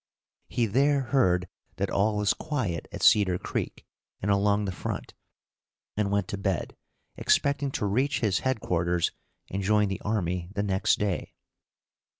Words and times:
He 0.49 0.65
there 0.65 1.01
heard 1.01 1.47
that 1.75 1.91
all 1.91 2.17
was 2.17 2.33
quiet 2.33 2.87
at 2.91 3.03
Cedar 3.03 3.37
Creek 3.37 3.85
and 4.19 4.31
along 4.31 4.65
the 4.65 4.71
front, 4.71 5.13
and 5.95 6.09
went 6.09 6.27
to 6.29 6.39
bed, 6.39 6.75
expecting 7.17 7.69
to 7.73 7.85
reach 7.85 8.21
his 8.21 8.39
headquarters 8.39 9.11
and 9.51 9.61
join 9.61 9.89
the 9.89 10.01
army 10.01 10.49
the 10.55 10.63
next 10.63 10.97
day. 10.97 11.35